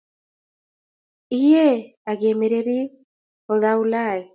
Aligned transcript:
Iyie 1.35 1.67
ake 2.11 2.25
emeriri 2.33 2.79
oltaulai 3.51 4.21